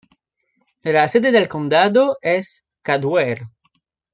[0.81, 3.43] La sede del condado es Caldwell.